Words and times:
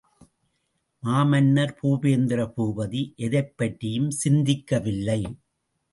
மாமன்னர் 1.03 1.73
பூபேந்திர 1.81 2.39
பூபதி 2.55 3.01
எதைப்பற்றியும் 3.17 4.09
சிந்திக்கவில்லை. 4.23 5.21